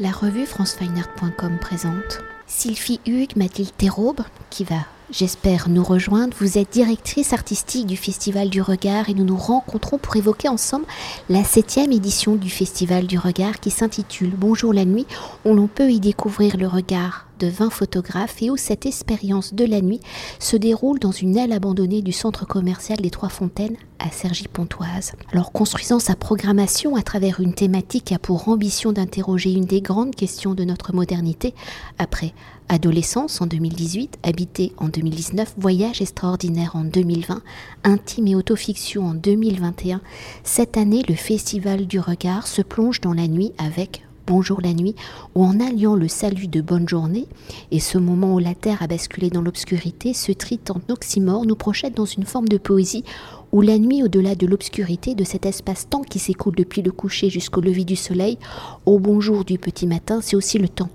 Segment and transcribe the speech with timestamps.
[0.00, 6.36] La revue francefineart.com présente Sylvie Hugues, Mathilde Théraube, qui va, j'espère, nous rejoindre.
[6.38, 10.86] Vous êtes directrice artistique du Festival du Regard et nous nous rencontrons pour évoquer ensemble
[11.28, 15.06] la septième édition du Festival du Regard qui s'intitule Bonjour la nuit,
[15.44, 19.64] où l'on peut y découvrir le regard de 20 photographes et où cette expérience de
[19.64, 20.00] la nuit
[20.38, 25.12] se déroule dans une aile abandonnée du centre commercial des Trois Fontaines à Cergy-Pontoise.
[25.32, 29.80] Alors construisant sa programmation à travers une thématique qui a pour ambition d'interroger une des
[29.80, 31.54] grandes questions de notre modernité,
[31.98, 32.32] après
[32.68, 37.42] Adolescence en 2018, Habité en 2019, Voyage extraordinaire en 2020,
[37.84, 40.00] Intime et autofiction en 2021,
[40.44, 44.94] cette année le Festival du regard se plonge dans la nuit avec Bonjour la nuit,
[45.34, 47.26] où en alliant le salut de bonne journée
[47.70, 51.96] et ce moment où la terre a basculé dans l'obscurité, ce tritante oxymore nous projette
[51.96, 53.04] dans une forme de poésie
[53.52, 57.62] où la nuit, au-delà de l'obscurité de cet espace-temps qui s'écoule depuis le coucher jusqu'au
[57.62, 58.36] lever du soleil,
[58.84, 60.90] au bonjour du petit matin, c'est aussi le temps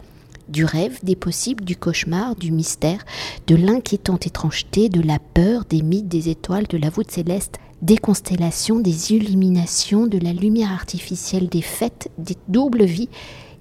[0.48, 3.04] du rêve, des possibles, du cauchemar, du mystère,
[3.48, 7.98] de l'inquiétante étrangeté, de la peur, des mythes, des étoiles, de la voûte céleste, des
[7.98, 13.10] constellations, des illuminations, de la lumière artificielle, des fêtes, des doubles vies,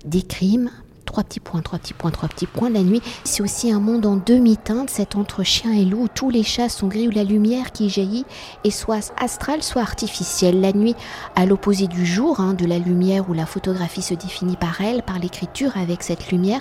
[0.05, 0.71] des crimes,
[1.05, 2.71] trois petits points, trois petits points, trois petits points.
[2.71, 6.31] La nuit, c'est aussi un monde en demi-teinte, cet entre chien et loup, où tous
[6.31, 8.25] les chats sont gris, où la lumière qui jaillit
[8.63, 10.61] est soit astrale, soit artificielle.
[10.61, 10.95] La nuit,
[11.35, 15.03] à l'opposé du jour, hein, de la lumière où la photographie se définit par elle,
[15.03, 16.61] par l'écriture avec cette lumière.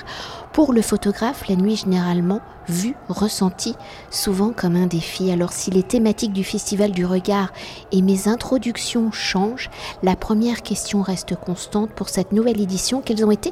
[0.51, 3.75] Pour le photographe, la nuit généralement vue, ressentie,
[4.09, 5.31] souvent comme un défi.
[5.31, 7.51] Alors si les thématiques du Festival du regard
[7.91, 9.69] et mes introductions changent,
[10.03, 13.01] la première question reste constante pour cette nouvelle édition.
[13.01, 13.51] Quelles ont été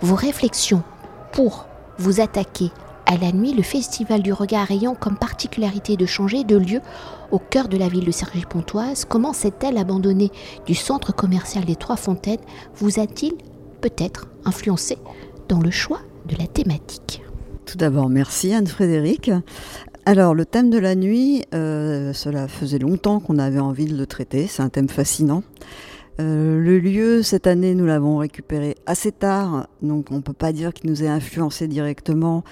[0.00, 0.82] vos réflexions
[1.32, 1.66] pour
[1.98, 2.70] vous attaquer
[3.06, 6.82] à la nuit, le Festival du regard ayant comme particularité de changer de lieu
[7.30, 10.30] au cœur de la ville de Cergy-Pontoise, comment cette aile abandonnée
[10.66, 12.40] du centre commercial des Trois Fontaines?
[12.76, 13.32] Vous a-t-il
[13.80, 14.98] peut-être influencé
[15.48, 17.22] dans le choix de la thématique?
[17.68, 19.30] Tout d'abord, merci Anne-Frédéric.
[20.06, 24.06] Alors, le thème de la nuit, euh, cela faisait longtemps qu'on avait envie de le
[24.06, 24.46] traiter.
[24.46, 25.42] C'est un thème fascinant.
[26.18, 30.52] Euh, le lieu, cette année, nous l'avons récupéré assez tard, donc on ne peut pas
[30.52, 32.42] dire qu'il nous ait influencé directement.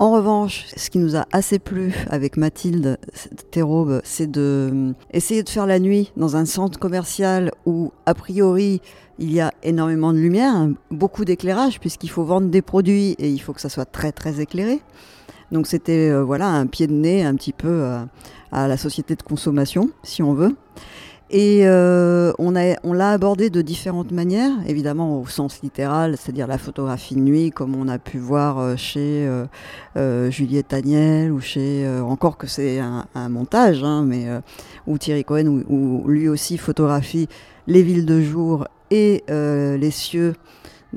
[0.00, 2.98] En revanche, ce qui nous a assez plu avec Mathilde
[3.52, 8.14] Théraube, c'est de euh, essayer de faire la nuit dans un centre commercial où, a
[8.14, 8.80] priori,
[9.20, 13.38] il y a énormément de lumière, beaucoup d'éclairage, puisqu'il faut vendre des produits et il
[13.38, 14.80] faut que ça soit très très éclairé.
[15.52, 18.04] Donc c'était euh, voilà un pied de nez un petit peu euh,
[18.50, 20.56] à la société de consommation, si on veut.
[21.30, 26.46] Et euh, on, a, on l'a abordé de différentes manières, évidemment au sens littéral, c'est-à-dire
[26.46, 29.28] la photographie de nuit, comme on a pu voir chez
[30.28, 34.26] Juliette Daniel, ou chez, encore que c'est un, montage, hein, mais,
[34.86, 37.28] ou Thierry Cohen, où, lui aussi photographie
[37.66, 40.34] les villes de jour et euh, les cieux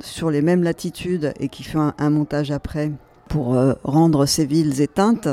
[0.02, 2.92] sur les mêmes latitudes et qui fait un, montage après
[3.28, 5.28] pour euh, rendre ces villes éteintes.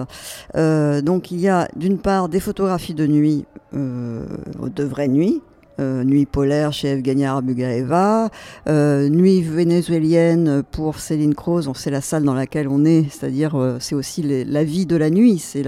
[0.57, 5.43] Euh, donc il y a d'une part des photographies de nuit, de vraies nuits,
[5.81, 8.31] euh, nuit polaire chez Evgenia Bugaeva,
[8.69, 13.79] euh, Nuit vénézuélienne pour Céline Croze, c'est la salle dans laquelle on est, c'est-à-dire euh,
[13.81, 15.65] c'est aussi la vie de la nuit, c'est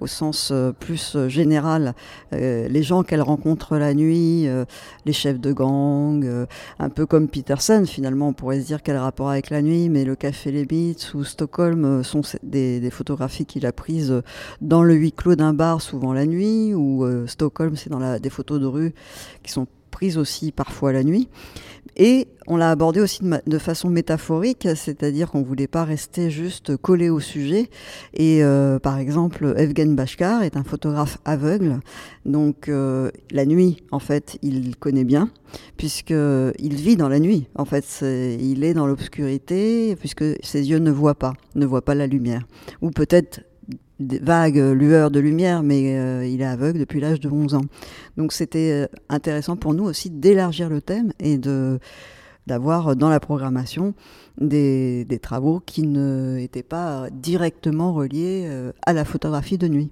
[0.00, 1.94] au sens plus général,
[2.32, 4.46] les gens qu'elle rencontre la nuit,
[5.04, 6.46] les chefs de gang,
[6.78, 10.04] un peu comme Peterson finalement, on pourrait se dire quel rapport avec la nuit, mais
[10.04, 14.22] le Café Les Beats ou Stockholm sont des, des photographies qu'il a prises
[14.60, 18.30] dans le huis clos d'un bar, souvent la nuit, ou Stockholm c'est dans la, des
[18.30, 18.94] photos de rue
[19.42, 21.28] qui sont prises aussi parfois la nuit.
[21.96, 26.76] Et on l'a abordé aussi de, façon métaphorique, c'est-à-dire qu'on ne voulait pas rester juste
[26.76, 27.68] collé au sujet.
[28.14, 31.80] Et euh, par exemple, Evgen Bashkar est un photographe aveugle,
[32.24, 35.30] donc euh, la nuit, en fait, il connaît bien,
[35.76, 37.48] puisqu'il vit dans la nuit.
[37.54, 41.94] En fait, il est dans l'obscurité, puisque ses yeux ne voient pas, ne voient pas
[41.94, 42.46] la lumière.
[42.82, 43.42] Ou peut-être
[44.00, 47.64] vagues lueurs de lumière, mais euh, il est aveugle depuis l'âge de 11 ans.
[48.16, 51.78] Donc c'était euh, intéressant pour nous aussi d'élargir le thème et de
[52.46, 53.94] d'avoir dans la programmation
[54.40, 59.90] des, des travaux qui n'étaient pas directement reliés euh, à la photographie de nuit.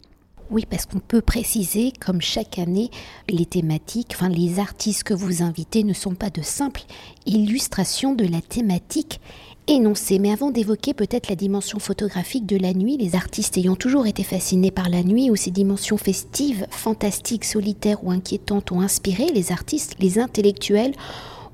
[0.50, 2.90] Oui, parce qu'on peut préciser, comme chaque année,
[3.28, 6.82] les thématiques, enfin les artistes que vous invitez ne sont pas de simples
[7.26, 9.20] illustrations de la thématique
[9.69, 10.19] énoncée.
[10.19, 14.23] Mais avant d'évoquer peut-être la dimension photographique de la nuit, les artistes ayant toujours été
[14.23, 19.53] fascinés par la nuit ou ses dimensions festives, fantastiques, solitaires ou inquiétantes ont inspiré les
[19.53, 20.94] artistes, les intellectuels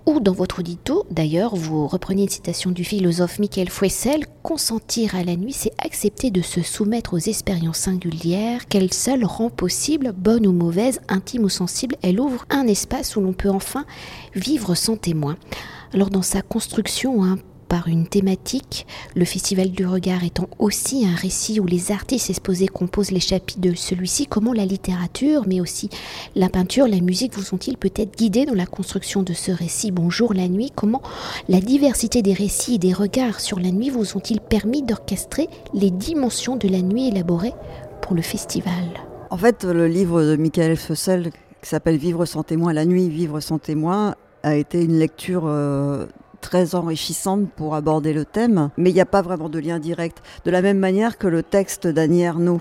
[0.06, 5.25] ou dans votre audito, d'ailleurs, vous reprenez une citation du philosophe Michael Fouessel, consentir à
[5.25, 10.46] la nuit, c'est accepter de se soumettre aux expériences singulières qu'elle seule rend possible, bonne
[10.46, 13.87] ou mauvaise, intime ou sensible, elle ouvre un espace où l'on peut enfin
[14.34, 15.37] vivre sans témoin.
[15.94, 17.38] Alors dans sa construction, hein,
[17.74, 18.86] par une thématique,
[19.16, 23.60] le Festival du regard étant aussi un récit où les artistes exposés composent les chapitres
[23.60, 25.90] de celui-ci, comment la littérature, mais aussi
[26.36, 30.34] la peinture, la musique vous ont-ils peut-être guidés dans la construction de ce récit Bonjour
[30.34, 31.02] la nuit, comment
[31.48, 35.90] la diversité des récits et des regards sur la nuit vous ont-ils permis d'orchestrer les
[35.90, 37.54] dimensions de la nuit élaborées
[38.02, 38.84] pour le festival
[39.30, 43.40] En fait, le livre de Michael Fussel qui s'appelle Vivre sans témoin, la nuit, vivre
[43.40, 46.06] sans témoin, a été une lecture euh,
[46.44, 50.23] très enrichissante pour aborder le thème, mais il n'y a pas vraiment de lien direct.
[50.44, 52.61] De la même manière que le texte d'Annie Ernaux,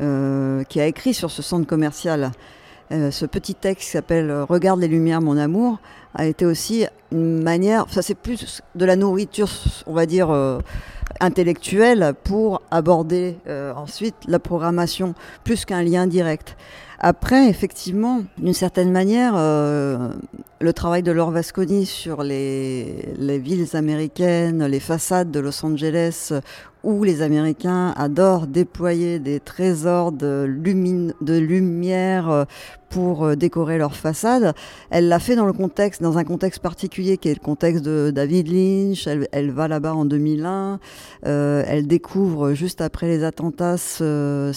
[0.00, 2.30] euh, qui a écrit sur ce centre commercial,
[2.92, 5.80] euh, ce petit texte qui s'appelle Regarde les lumières, mon amour,
[6.14, 9.50] a été aussi une manière, ça c'est plus de la nourriture,
[9.88, 10.60] on va dire, euh,
[11.18, 13.36] intellectuelle pour aborder
[13.76, 16.56] ensuite la programmation, plus qu'un lien direct.
[17.06, 20.08] Après, effectivement, d'une certaine manière, euh,
[20.58, 26.32] le travail de Laure Vasconi sur les, les, villes américaines, les façades de Los Angeles,
[26.84, 30.46] où les Américains adorent déployer des trésors de,
[31.20, 32.44] de lumière euh,
[32.94, 34.54] pour euh, décorer leurs façades.
[34.88, 38.12] Elle l'a fait dans le contexte, dans un contexte particulier qui est le contexte de
[38.14, 39.08] David Lynch.
[39.32, 40.78] Elle, va là-bas en 2001.
[41.26, 44.52] Euh, elle découvre juste après les attentats ce,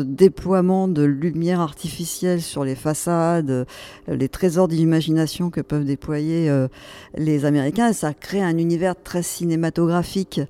[0.00, 3.66] déploiement de lumière artificielle sur les façades,
[4.08, 6.50] les trésors d'imagination que peuvent déployer
[7.14, 7.92] les Américains.
[7.92, 10.40] Ça crée un univers très cinématographique.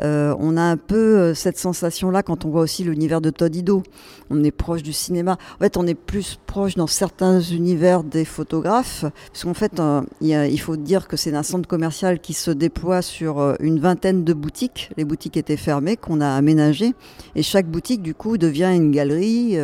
[0.00, 3.82] on a un peu euh, cette sensation-là quand on voit aussi l'univers de Todd Ido.
[4.30, 5.38] On est proche du cinéma.
[5.56, 10.02] En fait, on est plus proche dans certains univers des photographes, parce qu'en fait, euh,
[10.20, 14.24] il, faut dire que c'est un centre commercial qui se déploie sur euh, une vingtaine
[14.24, 14.90] de boutiques.
[14.96, 16.94] Les boutiques étaient fermées, qu'on a aménagées,
[17.34, 19.56] et chaque boutique, du coup, devient une galerie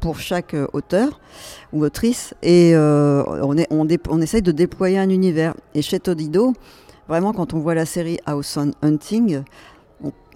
[0.00, 1.20] pour chaque auteur
[1.72, 5.54] ou autrice, et on, est, on, on essaye de déployer un univers.
[5.74, 6.52] Et chez Todido,
[7.08, 9.42] vraiment, quand on voit la série House on Hunting,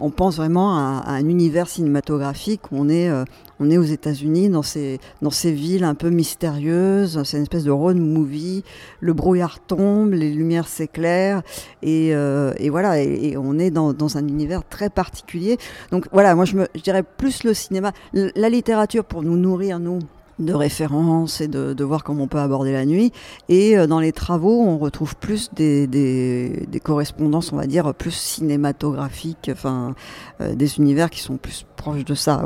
[0.01, 2.63] on, pense vraiment à, un univers cinématographique.
[2.73, 3.25] On est, euh,
[3.59, 7.23] on est aux États-Unis, dans ces, dans ces villes un peu mystérieuses.
[7.25, 8.65] C'est une espèce de road movie.
[9.01, 11.43] Le brouillard tombe, les lumières s'éclairent.
[11.83, 15.59] Et, euh, voilà, et, on est dans, un univers très particulier.
[15.93, 17.93] Donc voilà, moi je, me, je dirais plus le cinéma.
[18.13, 20.01] La littérature pour nous nourrir, nous,
[20.41, 23.13] de référence et de, voir comment on peut aborder la nuit.
[23.49, 29.51] Et euh, dans les travaux, on retrouve plus des, correspondances, on va dire, plus cinématographiques,
[29.53, 29.95] enfin,
[30.41, 32.45] euh, des univers qui sont plus proches de ça,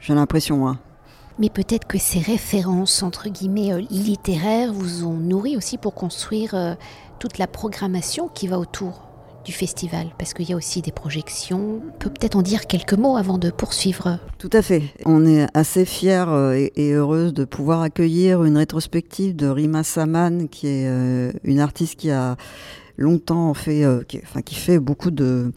[0.00, 0.68] j'ai l'impression.
[0.68, 0.78] Hein.
[1.38, 6.76] Mais peut-être que ces références, entre guillemets, euh, littéraires vous ont nourri aussi pour construire
[7.18, 9.11] toute la programmation qui va autour
[9.44, 11.80] du festival Parce qu'il y a aussi des projections.
[11.86, 14.18] On peut peut-être en dire quelques mots avant de poursuivre.
[14.38, 14.82] Tout à fait.
[15.04, 20.48] On est assez fiers euh, et heureuse de pouvoir accueillir une rétrospective de Rima Saman,
[20.48, 22.36] qui est euh, une artiste qui a
[22.96, 25.52] longtemps fait, euh, qui, enfin, qui fait beaucoup de,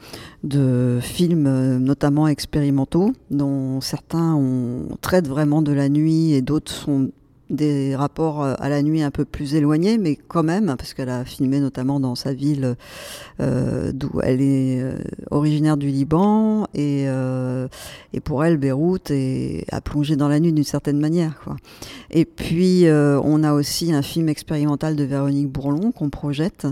[1.01, 7.11] films, notamment expérimentaux, dont certains on traite vraiment de la nuit et d'autres sont
[7.49, 11.09] des rapports euh, à la nuit un peu plus éloignés, mais quand même, parce qu'elle
[11.09, 12.75] a filmé notamment dans sa ville
[13.39, 14.97] euh, d'où elle est euh,
[15.31, 17.05] originaire du Liban, et,
[18.13, 21.39] et pour elle, Beyrouth est, a plongé dans la nuit d'une certaine manière.
[21.43, 21.55] Quoi.
[22.11, 26.67] Et puis, on a aussi un film expérimental de Véronique Bourlon qu'on projette,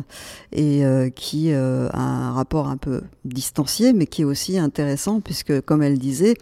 [0.52, 0.84] et
[1.16, 5.98] qui a un rapport un peu distancié, mais qui est aussi intéressant, puisque, comme elle
[5.98, 6.36] disait,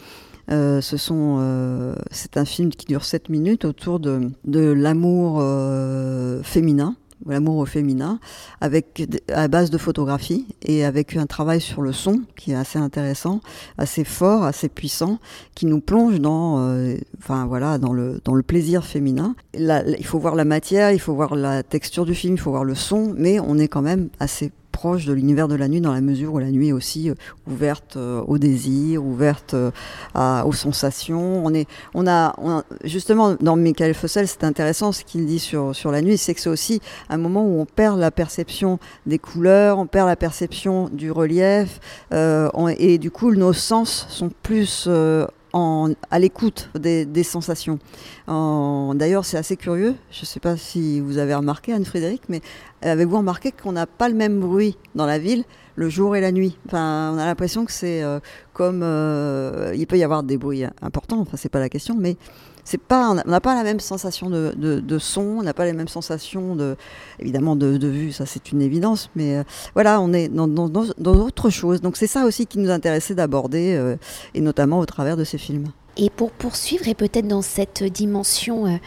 [0.52, 6.44] euh, ce sont, euh, c'est un film qui dure 7 minutes autour de, l'amour euh,
[6.44, 6.96] féminin
[7.28, 8.20] l'amour au féminin,
[8.62, 12.80] avec à base de photographie et avec un travail sur le son qui est assez
[12.80, 13.42] intéressant,
[13.78, 15.20] assez fort, assez puissant,
[15.54, 16.56] qui nous plonge dans,
[17.20, 19.36] enfin voilà, dans le dans le plaisir féminin.
[19.54, 22.64] Il faut voir la matière, il faut voir la texture du film, il faut voir
[22.64, 26.02] le son, mais on est quand même assez de l'univers de la nuit dans la
[26.02, 27.14] mesure où la nuit est aussi euh,
[27.48, 29.72] ouverte euh, au désir, ouverte euh,
[30.44, 31.46] aux sensations.
[31.46, 32.36] On est, on a,
[32.84, 36.42] justement dans Michael Fossel, c'est intéressant ce qu'il dit sur sur la nuit, c'est que
[36.42, 40.90] c'est aussi un moment où on perd la perception des couleurs, on perd la perception
[40.92, 41.80] du relief,
[42.12, 44.90] et du coup nos sens sont plus
[45.54, 47.80] à l'écoute des, sensations.
[48.28, 49.96] D'ailleurs, c'est assez curieux.
[50.12, 52.42] Je ne sais pas si vous avez remarqué, Anne-Frédéric, mais
[52.82, 55.44] avez-vous remarqué qu'on n'a pas le même bruit dans la ville
[55.76, 56.58] le jour et la nuit?
[56.68, 58.20] Enfin, on a l'impression que c'est euh,
[58.54, 61.20] comme euh, il peut y avoir des bruits importants.
[61.20, 62.18] Enfin, c'est pas la question, mais
[62.88, 66.56] pas, on n'a pas la même sensation de, son, on n'a pas les mêmes sensations
[66.56, 66.76] de,
[67.20, 71.16] évidemment de, vue, ça c'est une évidence, mais euh, voilà, on est dans, dans, dans,
[71.16, 71.82] autre chose.
[71.82, 73.96] Donc c'est ça aussi qui nous intéressait d'aborder, euh,
[74.34, 75.72] et notamment au travers de ces films.
[75.98, 78.78] Et pour poursuivre, et peut-être dans cette dimension euh,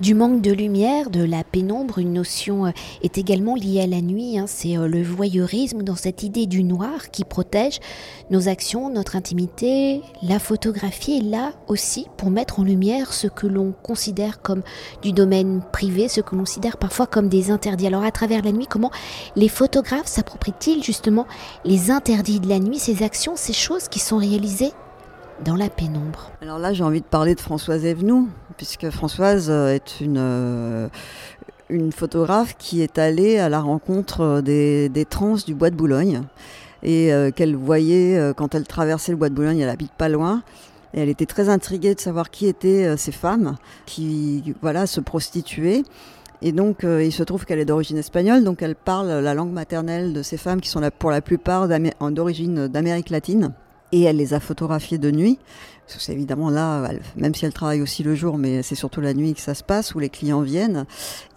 [0.00, 1.98] du manque de lumière, de la pénombre.
[1.98, 2.70] Une notion euh,
[3.02, 4.38] est également liée à la nuit.
[4.38, 4.46] Hein.
[4.46, 7.80] C'est euh, le voyeurisme dans cette idée du noir qui protège
[8.30, 10.02] nos actions, notre intimité.
[10.22, 14.62] La photographie est là aussi pour mettre en lumière ce que l'on considère comme
[15.02, 17.86] du domaine privé, ce que l'on considère parfois comme des interdits.
[17.86, 18.90] Alors à travers la nuit, comment
[19.36, 21.26] les photographes s'approprient-ils justement
[21.64, 24.72] les interdits de la nuit, ces actions, ces choses qui sont réalisées
[25.44, 26.30] dans la pénombre.
[26.40, 30.88] Alors là, j'ai envie de parler de Françoise Evenou, puisque Françoise euh, est une, euh,
[31.68, 36.22] une photographe qui est allée à la rencontre des, des trans du bois de Boulogne
[36.82, 40.42] et euh, qu'elle voyait quand elle traversait le bois de Boulogne, elle habite pas loin.
[40.94, 43.56] Et elle était très intriguée de savoir qui étaient ces femmes
[43.86, 45.84] qui voilà, se prostituaient.
[46.42, 50.12] Et donc, il se trouve qu'elle est d'origine espagnole, donc elle parle la langue maternelle
[50.12, 51.66] de ces femmes qui sont pour la plupart
[52.10, 53.54] d'origine d'Amérique latine
[53.92, 55.38] et elle les a photographiées de nuit.
[55.86, 59.34] C'est évidemment là, même si elle travaille aussi le jour, mais c'est surtout la nuit
[59.34, 60.86] que ça se passe, où les clients viennent.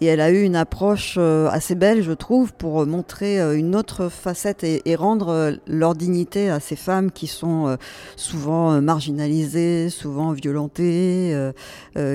[0.00, 3.74] Et elle a eu une approche euh, assez belle, je trouve, pour montrer euh, une
[3.76, 7.76] autre facette et, rendre euh, leur dignité à ces femmes qui sont
[8.16, 11.50] souvent marginalisées, souvent violentées,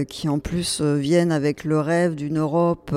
[0.07, 2.95] qui en plus viennent avec le rêve d'une Europe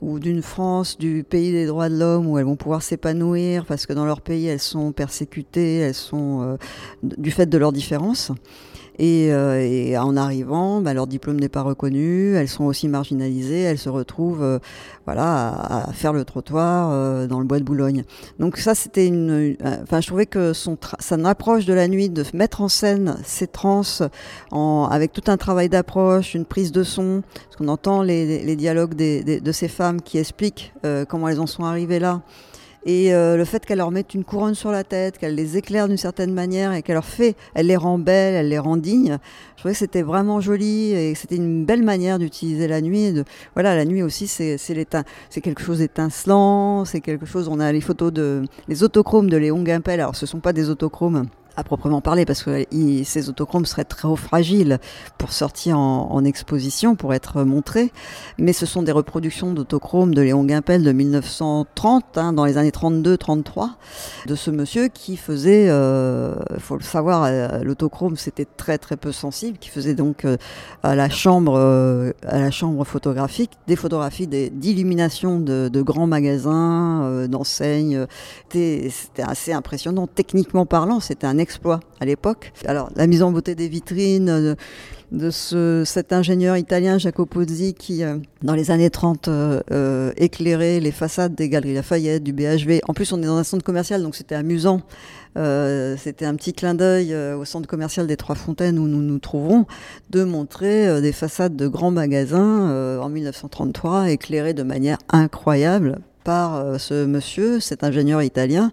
[0.00, 3.86] ou d'une France, du pays des droits de l'homme, où elles vont pouvoir s'épanouir, parce
[3.86, 6.58] que dans leur pays, elles sont persécutées, elles sont
[7.02, 8.32] du fait de leurs différences.
[9.00, 13.78] Euh, et, en arrivant, bah, leur diplôme n'est pas reconnu, elles sont aussi marginalisées, elles
[13.78, 14.58] se retrouvent euh,
[15.06, 18.04] voilà, à, faire le trottoir euh, dans le bois de Boulogne.
[18.38, 19.56] Donc ça, c'était une...
[19.82, 23.46] Enfin, je trouvais que son, son approche de la nuit, de mettre en scène ces
[23.46, 23.82] trans
[24.50, 28.56] en, avec tout un travail d'approche, une prise de son, parce qu'on entend les, les
[28.56, 30.72] dialogues des, de ces femmes qui expliquent
[31.08, 32.22] comment elles en sont arrivées là.
[32.86, 35.86] Et euh, le fait qu'elle leur mette une couronne sur la tête, qu'elle les éclaire
[35.86, 39.18] d'une certaine manière et qu'elle leur fait, elle les rend belles, elle les rend dignes.
[39.56, 43.12] Je trouvais que c'était vraiment joli et c'était une belle manière d'utiliser la nuit.
[43.12, 47.48] De, voilà, la nuit aussi, c'est c'est quelque chose d'étincelant, c'est quelque chose.
[47.48, 50.00] On a les photos de les autochromes de Léon Gimpel.
[50.00, 51.26] Alors, ce sont pas des autochromes
[51.60, 52.64] à proprement parler, parce que
[53.04, 54.78] ces autochromes seraient trop fragiles
[55.18, 57.92] pour sortir en, exposition, pour être montrés.
[58.38, 62.70] Mais ce sont des reproductions d'autochromes de Léon Gimpel de 1930, hein, dans les années
[62.70, 63.70] 32-33,
[64.26, 68.96] de ce monsieur qui faisait, il euh, faut le savoir, euh, l'autochrome c'était très très
[68.96, 70.36] peu sensible, qui faisait donc euh,
[70.82, 71.58] à la chambre,
[72.26, 78.06] à la chambre photographique des photographies d'illumination de, de, grands magasins, d'enseignes.
[78.50, 78.90] C'était
[79.22, 81.38] assez impressionnant, techniquement parlant, c'était un
[82.00, 82.52] à l'époque.
[82.66, 84.54] Alors, la mise en beauté des vitrines euh,
[85.12, 90.92] de, ce, cet ingénieur italien Jacopozzi qui, euh, dans les années 30, euh, éclairait les
[90.92, 92.80] façades des Galeries Lafayette, du BHV.
[92.88, 94.82] En plus, on est dans un centre commercial, donc c'était amusant.
[95.34, 99.66] c'était un petit clin d'œil au centre commercial des Trois Fontaines où nous nous trouvons,
[100.10, 107.06] de montrer des façades de grands magasins en 1933 éclairées de manière incroyable par ce
[107.06, 108.72] monsieur, cet ingénieur italien,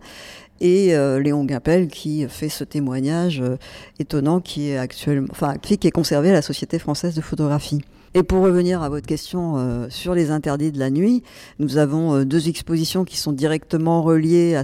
[0.62, 3.58] et euh, Léon Guimpel qui fait ce témoignage euh,
[4.00, 7.82] étonnant qui est actuellement, enfin, qui est conservé à la Société française de photographie.
[8.18, 11.22] Et pour revenir à votre question euh, sur les interdits de la nuit,
[11.60, 14.60] nous avons euh, deux expositions qui sont directement reliées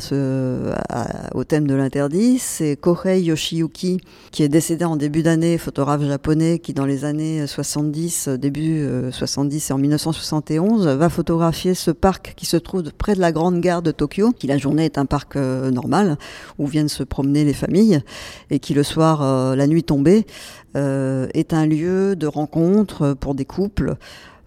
[1.35, 2.39] au thème de l'interdit.
[2.39, 7.45] C'est Kohei Yoshiyuki, qui est décédé en début d'année, photographe japonais, qui dans les années
[7.45, 13.21] 70, début 70 et en 1971, va photographier ce parc qui se trouve près de
[13.21, 16.17] la grande gare de Tokyo, qui la journée est un parc euh, normal,
[16.57, 18.01] où viennent se promener les familles,
[18.49, 23.45] et qui le soir, la nuit tombée, euh, est un lieu de rencontre pour des
[23.45, 23.95] couples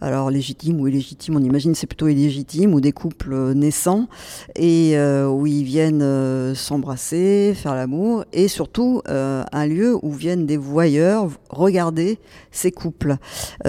[0.00, 4.08] alors légitime ou illégitime, on imagine c'est plutôt illégitime, ou des couples euh, naissants,
[4.54, 10.46] et euh, où ils viennent euh, s'embrasser, faire l'amour, et surtout un lieu où viennent
[10.46, 12.18] des voyeurs regarder
[12.50, 13.16] ces couples,
[13.64, 13.68] à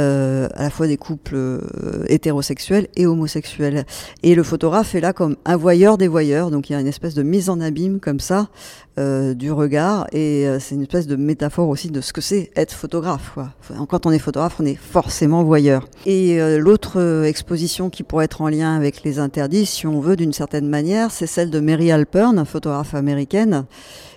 [0.62, 1.62] la fois des couples
[2.08, 3.86] hétérosexuels et homosexuels.
[4.24, 6.88] Et le photographe est là comme un voyeur des voyeurs, donc il y a une
[6.88, 8.50] espèce de mise en abîme comme ça
[8.98, 13.32] du regard, et c'est une espèce de métaphore aussi de ce que c'est être photographe.
[13.34, 13.50] Quoi.
[13.88, 15.88] Quand on est photographe, on est forcément voyeur.
[16.18, 20.00] Et euh, l'autre euh, exposition qui pourrait être en lien avec les interdits, si on
[20.00, 23.66] veut, d'une certaine manière, c'est celle de Mary Alpern, photographe américaine,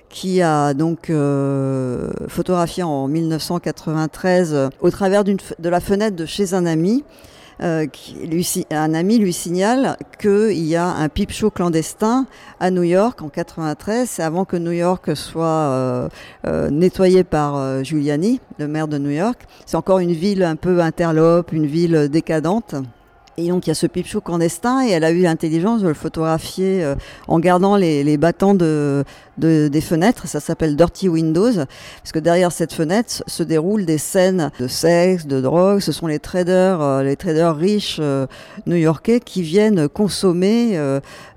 [0.09, 6.67] qui a donc euh, photographié en 1993 au travers de la fenêtre de chez un
[6.67, 7.05] ami
[7.63, 7.87] euh,
[8.71, 12.27] un ami lui signale qu'il y a un pipe show clandestin
[12.59, 16.09] à New York en 93, avant que New York soit euh,
[16.47, 19.47] euh, nettoyé par Giuliani, le maire de New York.
[19.67, 22.75] C'est encore une ville un peu interlope, une ville décadente.
[23.49, 25.95] Donc il y a ce pipe show clandestin et elle a eu l'intelligence de le
[25.95, 26.95] photographier euh,
[27.29, 29.05] en gardant les, battants de,
[29.39, 30.27] de, des fenêtres.
[30.27, 35.27] Ça s'appelle Dirty Windows parce que derrière cette fenêtre se déroulent des scènes de sexe,
[35.27, 35.81] de drogue.
[35.81, 38.27] Ce sont les traders, euh, les traders riches euh,
[38.67, 40.79] new-yorkais qui viennent consommer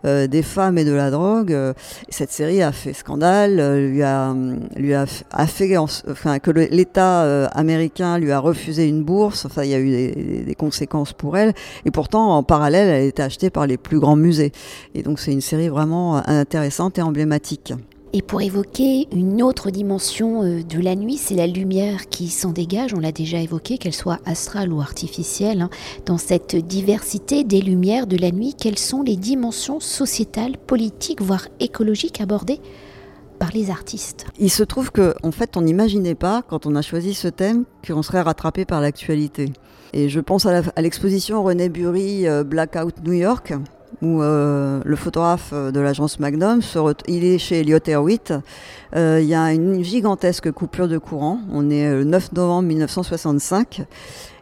[0.04, 1.56] des femmes et de la drogue.
[2.10, 5.06] Cette série a fait scandale, lui a
[5.48, 5.68] fait
[6.42, 9.46] que l'État américain lui a refusé une bourse.
[9.46, 11.54] Enfin il y a eu des, conséquences pour elle.
[11.94, 14.52] Pourtant, en parallèle, elle a été achetée par les plus grands musées.
[14.96, 17.74] Et donc, c'est une série vraiment intéressante et emblématique.
[18.16, 22.52] Et pour évoquer une autre dimension euh, de la nuit, c'est la lumière qui s'en
[22.52, 22.94] dégage.
[22.94, 25.64] On l'a déjà évoqué, qu'elle soit astrale ou artificielle.
[25.64, 25.72] Hein.
[26.06, 31.48] Dans cette diversité des lumières de la nuit, quelles sont les dimensions sociétales, politiques, voire
[31.60, 32.60] écologiques abordées
[33.40, 34.28] par les artistes?
[34.38, 37.64] Il se trouve qu'en en fait, on n'imaginait pas, quand on a choisi ce thème,
[37.88, 39.52] qu'on serait rattrapé par l'actualité.
[39.94, 43.54] Et je pense à l'exposition René Bury euh, Blackout New York,
[44.02, 46.62] où euh, le photographe euh, de l'agence Magnum,
[47.08, 48.34] il est chez Elliot Erwitt.
[48.96, 51.40] il y a une gigantesque coupure de courant.
[51.52, 53.84] On est le 9 novembre 1965.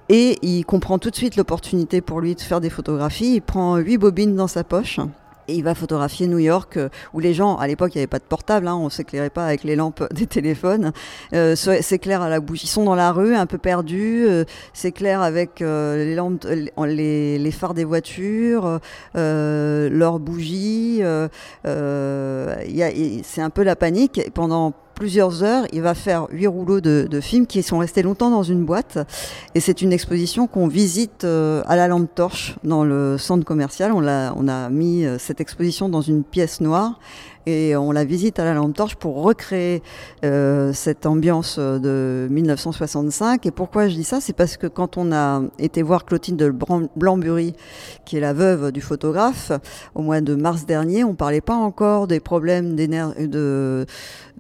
[0.08, 3.36] Et il comprend tout de suite l'opportunité pour lui de faire des photographies.
[3.36, 5.00] Il prend huit bobines dans sa poche
[5.48, 8.20] il va photographier New York, euh, où les gens, à l'époque, il n'y avait pas
[8.20, 10.92] de portable, hein, on ne s'éclairait pas avec les lampes des téléphones.
[11.34, 12.66] Euh, s'éclaire à la bougie.
[12.66, 17.52] Ils sont dans la rue, un peu perdus, euh, s'éclairent avec euh, les lampes, les,
[17.52, 18.80] phares des voitures,
[19.14, 21.02] leurs bougies.
[21.64, 24.22] C'est un peu la panique.
[24.34, 25.66] Pendant plusieurs heures.
[25.74, 29.00] Il va faire huit rouleaux de, films qui sont restés longtemps dans une boîte.
[29.56, 33.92] Et c'est une exposition qu'on visite euh, à la lampe torche dans le centre commercial.
[33.94, 37.00] On a, mis euh, cette exposition dans une pièce noire
[37.46, 39.82] et on la visite à la lampe torche pour recréer
[40.24, 43.46] euh, cette ambiance de 1965.
[43.46, 44.22] Et pourquoi je dis ça?
[44.22, 46.54] C'est parce que quand on a été voir Clotilde
[46.96, 47.56] Blanbury,
[48.06, 49.52] qui est la veuve du photographe,
[49.96, 53.86] au mois de mars dernier, on parlait pas encore des problèmes de,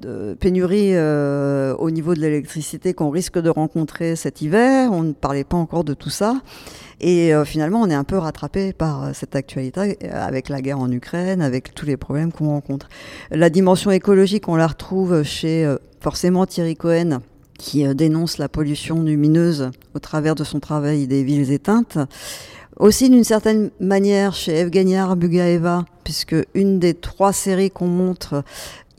[0.02, 4.92] de pénurie euh, au niveau de l'électricité qu'on risque de rencontrer cet hiver.
[4.92, 6.42] On ne parlait pas encore de tout ça.
[7.00, 10.80] Et euh, finalement, on est un peu rattrapé par euh, cette actualité avec la guerre
[10.80, 12.90] en Ukraine, avec tous les problèmes qu'on rencontre.
[13.30, 17.20] La dimension écologique, on la retrouve chez forcément Thierry Cohen
[17.58, 22.00] qui dénonce la pollution lumineuse au travers de son travail des villes éteintes.
[22.78, 28.44] Aussi d'une certaine manière chez Evgenia Bugaeva, puisque une des trois séries qu'on montre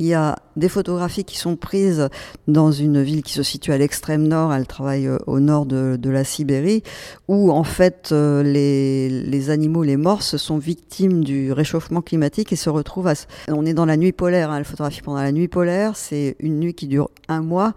[0.03, 2.09] il y a des photographies qui sont prises
[2.49, 6.11] dans une ville qui se situe à l'extrême nord, elle travaille euh, au nord de,
[6.11, 6.83] la Sibérie,
[7.29, 12.69] où en fait euh, les, animaux, les morses, sont victimes du réchauffement climatique et se
[12.69, 13.15] retrouvent à...
[13.47, 16.59] On est dans la nuit polaire, hein, elle photographie pendant la nuit polaire, c'est une
[16.59, 17.73] nuit qui dure un mois,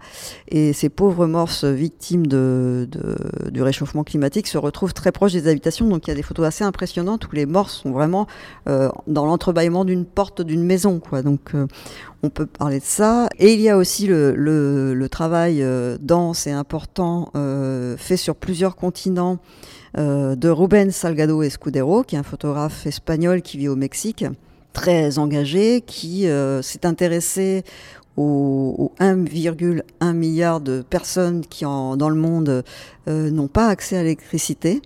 [0.48, 6.08] et ces pauvres morses victimes du réchauffement climatique se retrouvent très proches des habitations, donc
[6.08, 8.26] il y a des photos assez impressionnantes où les morses sont vraiment
[8.68, 11.00] euh, dans l'entrebâillement d'une porte d'une maison.
[11.24, 11.52] Donc
[12.22, 13.28] on peut parler de ça.
[13.38, 18.76] Et il y a aussi le, travail euh, dense et important euh, fait sur plusieurs
[18.76, 19.38] continents
[19.96, 24.24] euh, de Rubén Salgado Escudero, qui est un photographe espagnol qui vit au Mexique,
[24.72, 26.26] très engagé, qui
[26.62, 27.64] s'est intéressé
[28.18, 32.62] aux, 1,1 milliard de personnes qui dans le monde
[33.06, 34.82] n'ont pas accès à l'électricité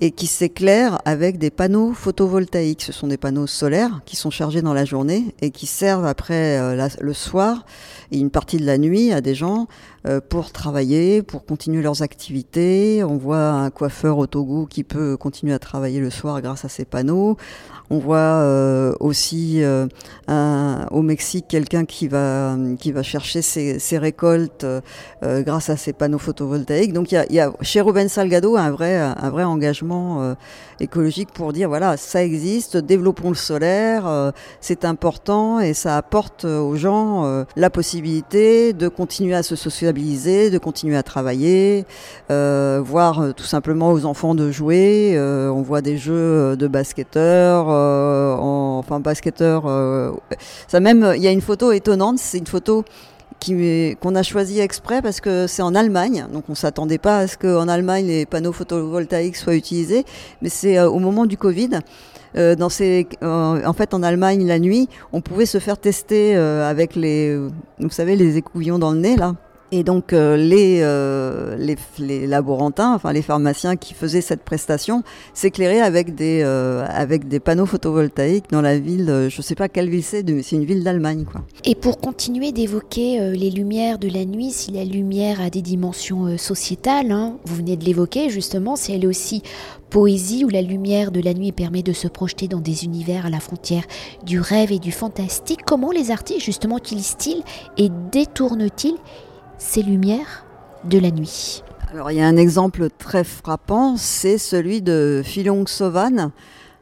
[0.00, 2.82] et qui s'éclairent avec des panneaux photovoltaïques.
[2.82, 6.58] Ce sont des panneaux solaires qui sont chargés dans la journée et qui servent après
[6.58, 7.66] euh, le soir
[8.10, 9.68] et une partie de la nuit à des gens
[10.28, 13.04] pour travailler, pour continuer leurs activités.
[13.04, 16.68] On voit un coiffeur au Togo qui peut continuer à travailler le soir grâce à
[16.68, 17.36] ces panneaux.
[17.92, 19.86] On voit euh, aussi euh,
[20.90, 24.80] au Mexique quelqu'un qui va, qui va chercher ses, ses récoltes euh,
[25.42, 26.94] grâce à ces panneaux photovoltaïques.
[26.94, 30.34] Donc il y a, y a, chez Ruben Salgado un vrai, un vrai engagement
[30.80, 36.76] écologique pour dire voilà, ça existe, développons le solaire, c'est important et ça apporte aux
[36.76, 39.54] gens la possibilité de continuer à se
[39.92, 41.84] de continuer à travailler,
[42.28, 45.16] voir tout simplement aux enfants de jouer.
[45.18, 49.64] on voit des jeux de basketteurs euh, enfin basketteur.
[49.66, 50.12] Euh,
[50.68, 52.18] ça même, il y a une photo étonnante.
[52.18, 52.84] C'est une photo
[54.00, 57.36] qu'on a choisi exprès parce que c'est en Allemagne, donc on s'attendait pas à ce
[57.36, 60.04] qu'en Allemagne les panneaux photovoltaïques soient utilisés,
[60.42, 61.80] mais c'est euh, au moment du Covid.
[62.36, 67.36] en fait, en Allemagne, la nuit, on pouvait se faire tester avec les,
[67.80, 69.34] vous savez, les écouvillons dans le nez là.
[69.74, 71.56] Et donc euh, les, euh,
[71.98, 76.86] laborantins, enfin les pharmaciens qui faisaient cette prestation, s'éclairaient avec des euh,
[77.42, 79.06] panneaux photovoltaïques dans la ville.
[79.30, 81.24] je ne sais pas quelle ville c'est, mais c'est une ville d'Allemagne.
[81.64, 86.36] Et pour continuer d'évoquer les lumières de la nuit, si la lumière a des dimensions
[86.36, 89.42] sociétales, hein, vous venez de l'évoquer justement, si elle est aussi
[89.88, 93.30] poésie où la lumière de la nuit permet de se projeter dans des univers à
[93.30, 93.84] la frontière
[94.26, 97.42] du rêve et du fantastique, comment les artistes justement utilisent-ils
[97.78, 98.96] et détournent-ils
[99.62, 100.44] ces lumières
[100.84, 101.62] de la nuit.
[101.92, 106.32] Alors il y a un exemple très frappant, c'est celui de Philong Sovan,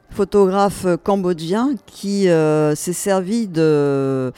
[0.08, 4.32] photographe cambodgien qui euh, s'est servi du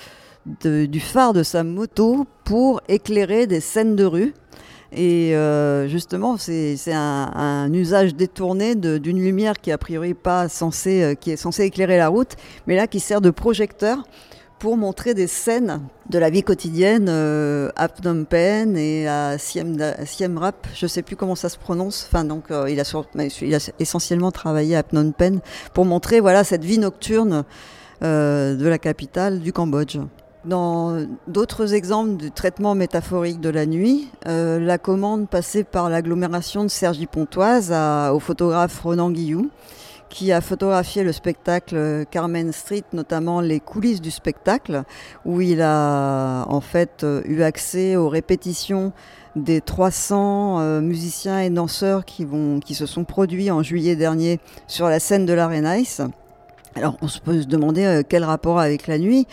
[1.00, 4.35] phare de sa moto pour éclairer des scènes de rue.
[4.94, 11.14] Et euh, justement, c'est un, usage détourné d'une lumière qui a priori pas censée, euh,
[11.14, 14.02] qui est censée éclairer la route, mais là qui sert de projecteur
[14.62, 19.77] pour montrer des scènes de la vie quotidienne euh, à Phnom Penh et à Siem,
[20.37, 20.68] Rap.
[20.72, 22.07] Je ne sais plus comment ça se prononce.
[22.09, 25.40] Enfin, donc, euh, il, a essentiellement travaillé à Phnom Penh
[25.75, 27.42] pour montrer voilà, cette vie nocturne
[28.05, 29.98] euh, de la capitale du Cambodge.
[30.44, 36.68] Dans d'autres exemples du traitement métaphorique de la nuit, la commande passée par l'agglomération de
[36.68, 37.72] Cergy-Pontoise
[38.12, 39.51] au photographe Ronan Guillou
[40.12, 44.83] qui a photographié le spectacle Carmen Street, notamment les coulisses du spectacle,
[45.25, 48.92] où il a en fait eu accès aux répétitions
[49.37, 52.27] des 300 euh, musiciens et danseurs qui,
[52.62, 56.03] qui se sont produits en juillet dernier sur la scène de l'Arenaïs.
[56.74, 59.26] Alors on se peut se demander euh, quel rapport avec la nuit.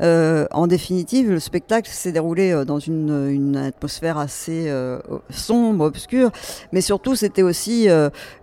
[0.00, 4.72] Euh, en définitive, le spectacle s'est déroulé euh, dans une, une atmosphère assez
[5.30, 6.30] sombre, obscure,
[6.72, 7.88] mais surtout c'était aussi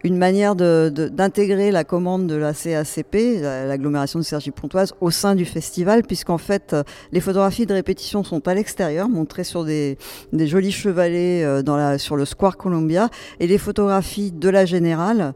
[0.03, 5.45] une manière d'intégrer de, la commande de la CACP, l'agglomération de Cergy-Pontoise, au sein du
[5.45, 6.75] festival, puisqu'en fait
[7.11, 9.97] les photographies de répétition sont à l'extérieur, montrées sur des,
[10.31, 15.33] des jolis chevalets dans la, sur le Square Columbia, et les photographies de la générale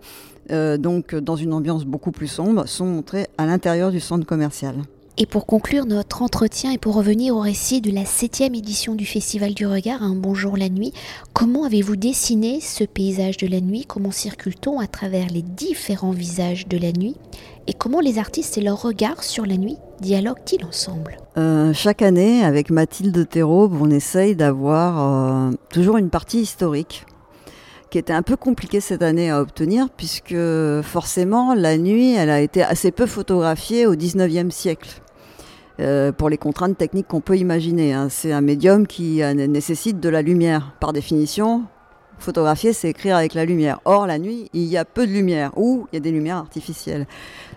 [0.51, 4.75] euh, donc dans une ambiance beaucoup plus sombre, sont montrés à l'intérieur du centre commercial.
[5.19, 9.07] Et pour conclure notre entretien et pour revenir au récit de la septième édition du
[9.07, 10.93] Festival du Regard, Un Bonjour la Nuit,
[11.33, 13.85] comment avez-vous dessiné ce paysage de la nuit?
[13.87, 17.15] Comment circule-t-on à travers les différents visages de la nuit?
[17.65, 21.17] Et comment les artistes et leur regard sur la nuit dialoguent-ils ensemble?
[21.39, 27.07] Euh, Chaque année, avec Mathilde Théraube, on essaye d'avoir euh, toujours une partie historique
[27.89, 30.35] qui était un peu compliqué cette année à obtenir, puisque
[30.83, 35.01] forcément, la nuit, elle a été assez peu photographiée au 19e siècle.
[35.79, 37.93] Euh, pour les contraintes techniques qu'on peut imaginer.
[37.93, 38.07] Hein.
[38.09, 40.73] C'est un médium qui nécessite de la lumière.
[40.79, 41.65] Par définition,
[42.17, 43.79] photographier, c'est écrire avec la lumière.
[43.85, 46.37] Or, la nuit, il y a peu de lumière, ou il y a des lumières
[46.37, 47.05] artificielles.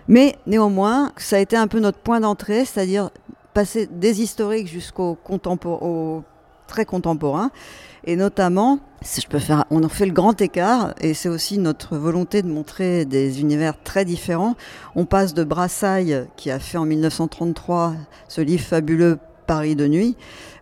[0.07, 3.09] Mais néanmoins, ça a été un peu notre point d'entrée, c'est-à-dire
[3.55, 5.17] passer des historiques jusqu'au
[6.67, 7.49] très contemporain,
[8.05, 8.79] et notamment,
[9.71, 13.81] on en fait le grand écart, et c'est aussi notre volonté de montrer des univers
[13.81, 14.55] très différents.
[14.95, 17.95] On passe de Brassailles, qui a fait en 1933
[18.27, 20.15] ce livre fabuleux Paris de nuit,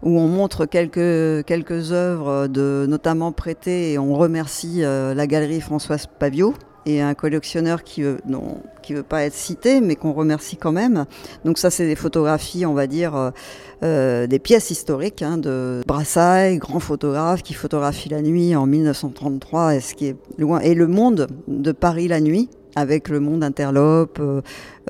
[0.03, 5.61] où on montre quelques, quelques œuvres de notamment prêtées, et on remercie euh, la galerie
[5.61, 6.53] Françoise Pavio,
[6.85, 10.71] et un collectionneur qui veut, non, qui veut pas être cité, mais qu'on remercie quand
[10.71, 11.05] même.
[11.45, 13.31] Donc ça, c'est des photographies, on va dire, euh,
[13.83, 19.75] euh, des pièces historiques hein, de Brassailles, grand photographe qui photographie la nuit en 1933,
[19.75, 23.43] et ce qui est loin, et le monde de Paris la nuit avec le monde
[23.43, 24.21] interlope,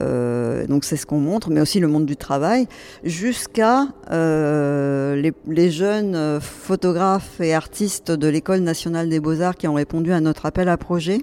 [0.01, 2.67] euh, donc c'est ce qu'on montre, mais aussi le monde du travail,
[3.03, 10.11] jusqu'à les, les, jeunes photographes et artistes de l'École nationale des beaux-arts qui ont répondu
[10.11, 11.19] à notre appel à projet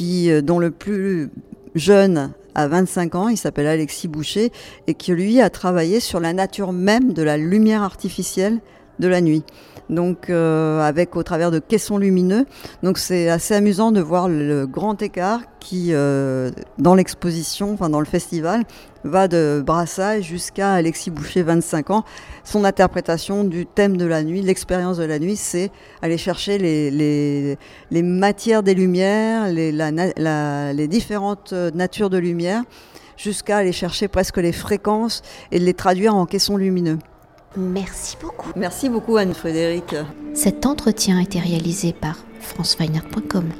[0.00, 1.30] euh, dont le plus
[1.74, 4.50] jeune a 25 ans, il s'appelle Alexis Boucher,
[4.86, 8.60] et qui lui a travaillé sur la nature même de la lumière artificielle
[8.98, 9.44] de la nuit
[9.90, 12.46] donc euh, avec au travers de caissons lumineux.
[12.82, 18.00] Donc c'est assez amusant de voir le grand écart qui, euh, dans l'exposition, enfin dans
[18.00, 18.62] le festival,
[19.04, 22.04] va de Brassailles jusqu'à Alexis Boucher, 25 ans.
[22.44, 25.70] Son interprétation du thème de la nuit, l'expérience de la nuit, c'est
[26.02, 27.58] aller chercher les, les,
[27.90, 32.62] les, matières des lumières, les, la, les différentes natures de lumière,
[33.16, 36.98] jusqu'à aller chercher presque les fréquences et les traduire en caissons lumineux.
[37.56, 38.50] Merci beaucoup.
[38.56, 39.96] Merci beaucoup Anne-Frédéric.
[40.34, 43.50] Cet entretien a été réalisé par franceweiner.com.